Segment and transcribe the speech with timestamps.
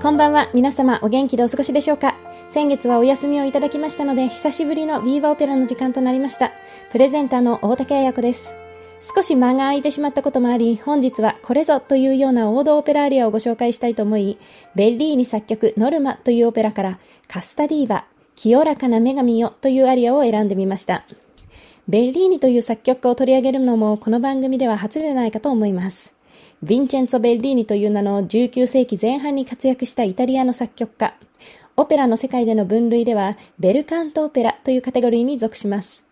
[0.00, 0.48] こんばんは。
[0.54, 2.16] 皆様、お元気でお過ごしでしょうか？
[2.48, 6.52] 先月はお休みをいただきましたので、久しぶりのビーバーオペラの時間となりました。
[6.90, 8.54] プレゼンターの大竹彩子です。
[9.14, 14.38] 少し間が空いてしまったこともあり、本日はこれぞというような王道オペラアリアをご紹介したいと思い、
[14.74, 16.98] ベッリーニ作曲ノルマというオペラから、
[17.28, 18.06] カスタディーバ、
[18.36, 21.04] 清らかな女神よというアリアを選んでみました。
[21.88, 26.16] ベッリーニという作曲家を取り上げるのもこの番組では初でないかと思います。
[26.64, 31.14] ヴィンチェンツォ・ベッリーニという名の19世紀前半に活躍したイタリアの作曲家。
[31.76, 36.10] オペラの世界での分類では、ベルカントオペラというカテゴリーに属します。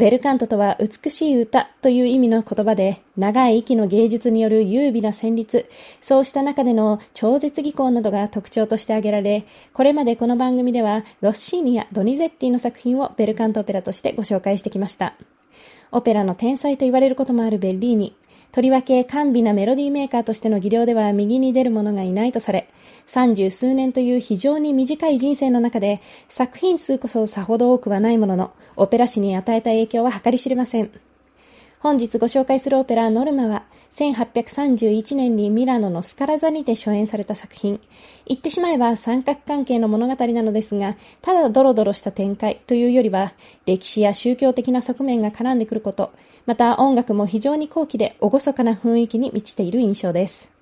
[0.00, 5.68] ベルカントとは美しい歌という意味の言葉で、長い息の芸術による優美な旋律、
[6.00, 15.14] そうした中での超絶技巧などが特徴として挙げられ、これまでこの番組ではロッシーニやドニゼッティの作品をベルカントオペラとしてご紹介してきました。
[15.92, 18.16] オペラの天才と言われることもあるベッリーニ。
[18.52, 22.68] とりわけ甘美なメロディーメーカーとしての技量では右に出る者がいないとされ、
[23.06, 30.90] 三十数年という非常に短い人生の中で、作品数こそさほど多くはないものの、オペラ史に与えた影響は計り知れません。
[31.82, 37.80] 本日ご紹介するオペラノルマは、1831年にミラノのスカラザにて初演された作品。
[38.26, 43.32] 言ってしまえば三角関係の物語なのですが、ただドロドロした展開というよりは、
[43.64, 46.12] 歴史や宗教的な側面が絡んでくること、
[46.44, 50.52] また音楽も非常に高貴で厳かな雰囲気に満ちている印象です。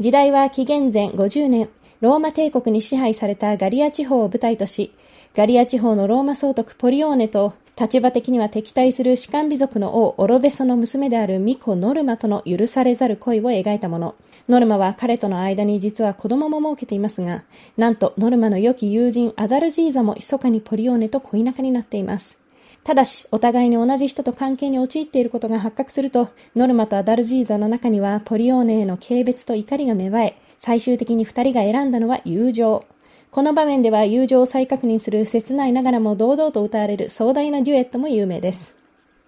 [0.00, 1.68] 時代は紀元前50年、
[2.00, 4.94] ローマ帝国に支配されたガリア地方を舞台とし、
[5.36, 14.14] ガリア地方のローマ総督ポリオーネと立場的には敵対する士官美族の王オロベソの娘であるミコ・ノルマとの許されざる恋を描いたもの。
[14.48, 17.42] ノルマは彼との間に実は子供も設けていますが、
[17.76, 22.40] なんとノルマの良き友人アダルジーザも密かにポリオーネと恋仲になっています。
[22.84, 32.84] ただし、お互いに同じ人と関係に陥っていることが発覚すると、ノルマとアダルジーザの中にはポリオーネへの軽蔑と怒りが芽生え、最終的に二人が選んだのは友情。
[33.34, 38.76] この場面では友情を再確認する切ないながらも堂々と歌われる壮大なデュエットも有名です。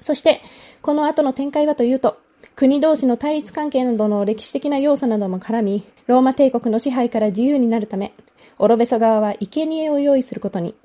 [0.01, 0.43] そして、
[0.81, 2.17] この後の展開はというと、
[2.55, 8.13] 国同士の対立関係などの歴史的な要素なども絡み、ローマ帝国の支配から自由になるため、
[8.61, 10.77] オロベソ側は生贄を用意することに。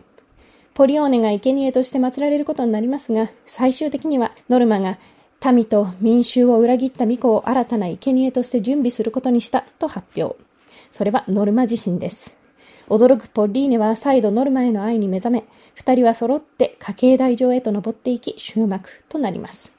[0.73, 4.97] ポリオーネが生贄として祀られることになりますが、最終的にはノルマが
[5.45, 10.35] 民と民衆を裏切った巫女を新たな生贄として準備することにしたと発表。
[10.89, 12.40] それはノルマ自身です。
[12.91, 19.77] 驚くポッリーネは再度ノルマへの愛に目覚め、二人は揃って家計台上へと登っていき終幕となります。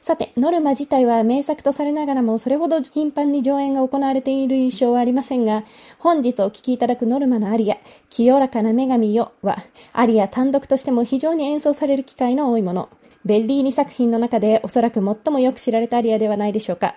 [0.00, 5.64] さて、ノルマ自体は名作とされながらもそれほど頻繁に上演が行われている印象はありませんが、
[5.98, 7.78] 本日お聴きいただくノルマのアリア、
[8.10, 9.58] 清らかな女神よは、
[9.92, 12.90] アリア単独としても非常に演奏される機会の多いもの。
[13.24, 16.94] ベッリーニ作品の中でおそらく最もよく知られたアリアではないでしょうか。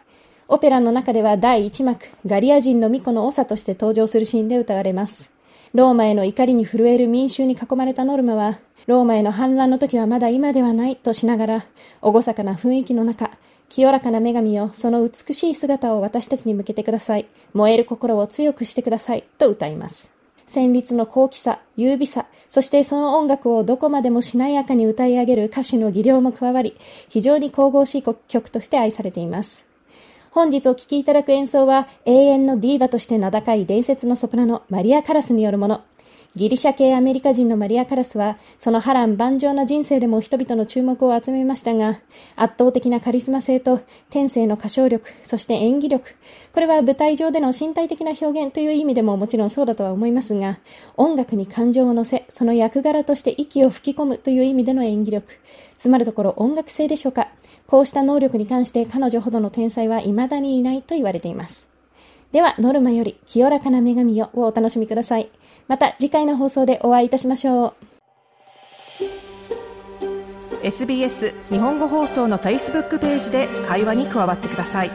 [0.48, 5.35] オペラの中では第1幕、ガリア人の巫女の長として登場するシーンで歌われます。
[5.76, 11.66] ローマへの怒りに震える民衆に囲まれたノルマは、ローマへの反乱の時はまだ今ではないとしながら、
[12.02, 13.30] 厳かな雰囲気の中、
[13.68, 17.26] 清らかな女神よ、その美しい姿を私たちに向けてください。
[17.54, 19.26] 燃える心を強くしてください。
[19.38, 20.14] と歌います。
[20.48, 26.78] 旋律の高貴さ、優美さ、そしてその音楽をどこまでもしなやかに歌い上げる歌手の技量も加わり、
[27.10, 29.66] 非常に神々しい曲として愛されています。
[30.36, 35.82] 本日お聴きいただく演奏は永遠のディーバとして名高い伝説のソプラノマリア・カラスによるもの。
[36.36, 42.02] ギリシャ系アメリカ人のマリア・カラスは、その波乱万丈な人生でも人々の注目を集めましたが、
[42.36, 43.80] 圧倒的なカリスマ性と
[44.10, 46.16] 天性の歌唱力、そして演技力、
[46.52, 50.60] これは舞台上での身体的な表現という意味でももちろんそうだとは思いますが、
[50.98, 55.40] 音楽に感情を乗せ、その役柄として息を吹き込むという意味での演技力、
[55.78, 57.30] つまるところ音楽性でしょうか。
[57.66, 61.70] こうした能力に関して彼女ほどの天才は未だにいないと言われています。
[62.34, 65.30] では、ノルマより清らかな女神よをお楽しみください。
[65.68, 67.74] また次回の放送でお会いいたしましょう。
[70.64, 74.92] SBS 日本語放送の Facebook ページで会話に加わってください。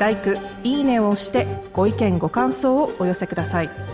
[0.00, 0.16] l i
[0.64, 3.93] いいねを押してご意見ご感想をお寄せください。